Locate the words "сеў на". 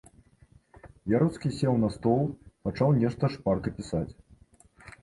1.59-1.91